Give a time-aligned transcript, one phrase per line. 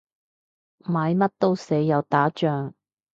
[0.79, 2.73] 買乜都死，又打仗